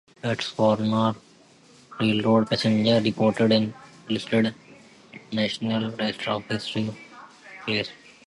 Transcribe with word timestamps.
Its 0.23 0.47
former 0.47 1.13
railroad 1.99 2.49
passenger 2.49 2.99
depot 2.99 3.29
is 3.29 3.71
listed 4.09 4.47
on 4.47 4.55
the 5.29 5.35
National 5.35 5.91
Register 5.91 6.31
of 6.31 6.45
Historic 6.47 6.95
Places. 7.67 7.93